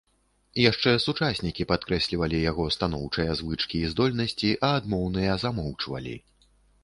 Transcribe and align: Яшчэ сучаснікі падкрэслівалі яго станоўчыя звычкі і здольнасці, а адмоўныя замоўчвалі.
Яшчэ 0.69 0.91
сучаснікі 1.05 1.65
падкрэслівалі 1.71 2.39
яго 2.51 2.65
станоўчыя 2.77 3.35
звычкі 3.41 3.77
і 3.83 3.91
здольнасці, 3.93 4.49
а 4.69 4.73
адмоўныя 4.81 5.37
замоўчвалі. 5.47 6.15